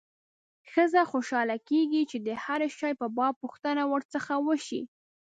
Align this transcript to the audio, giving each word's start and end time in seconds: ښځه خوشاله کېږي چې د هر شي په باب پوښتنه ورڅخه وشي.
ښځه 0.71 1.01
خوشاله 1.11 1.57
کېږي 1.69 2.01
چې 2.09 2.17
د 2.27 2.29
هر 2.43 2.61
شي 2.77 2.91
په 3.01 3.07
باب 3.17 3.33
پوښتنه 3.43 3.81
ورڅخه 3.93 4.35
وشي. 4.47 4.81